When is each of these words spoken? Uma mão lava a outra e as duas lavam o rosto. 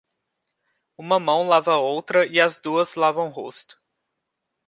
Uma 0.97 1.19
mão 1.19 1.47
lava 1.47 1.73
a 1.73 1.77
outra 1.79 2.25
e 2.25 2.41
as 2.41 2.57
duas 2.57 2.95
lavam 2.95 3.27
o 3.27 3.31
rosto. 3.31 3.79